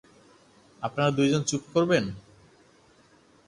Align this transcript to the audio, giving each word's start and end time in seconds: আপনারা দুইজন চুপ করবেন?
আপনারা 0.83 1.09
দুইজন 1.11 1.41
চুপ 1.43 1.63
করবেন? 1.73 2.03